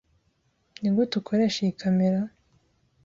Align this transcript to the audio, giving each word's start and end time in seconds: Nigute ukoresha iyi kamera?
Nigute 0.79 1.13
ukoresha 1.17 1.57
iyi 1.61 1.73
kamera? 1.81 2.19